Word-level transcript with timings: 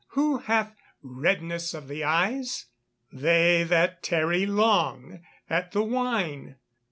who 0.13 0.39
hath 0.39 0.73
redness 1.03 1.75
of 1.75 1.87
the 1.87 2.03
eyes? 2.03 2.65
They 3.11 3.61
that 3.65 4.01
tarry 4.01 4.47
long 4.47 5.21
at 5.47 5.73
the 5.73 5.83
wine." 5.83 6.55